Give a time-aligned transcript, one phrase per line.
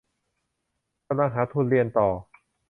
[1.07, 2.09] กำลังหาทุนเรียนต่อ